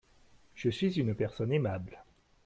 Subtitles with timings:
[0.55, 2.03] Je suis une personne aimable.